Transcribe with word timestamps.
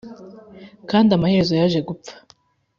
kandi 0.89 1.09
amaherezo 1.13 1.53
yaje 1.59 1.79
gupfa 1.87 2.13